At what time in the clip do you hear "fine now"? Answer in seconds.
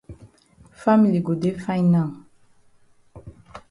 1.63-2.09